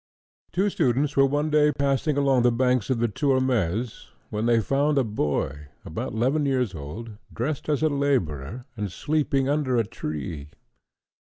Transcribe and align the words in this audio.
Two 0.51 0.71
students 0.71 1.15
were 1.15 1.27
one 1.27 1.51
day 1.51 1.71
passing 1.71 2.17
along 2.17 2.41
the 2.41 2.51
banks 2.51 2.89
of 2.89 2.97
the 2.97 3.07
Tormes, 3.07 4.09
when 4.31 4.47
they 4.47 4.59
found 4.59 4.97
a 4.97 5.03
boy, 5.03 5.67
about 5.85 6.13
eleven 6.13 6.43
years 6.47 6.73
old, 6.73 7.19
dressed 7.31 7.69
as 7.69 7.83
a 7.83 7.87
labourer, 7.89 8.65
and 8.75 8.91
sleeping 8.91 9.47
under 9.47 9.77
a 9.77 9.85
tree. 9.85 10.49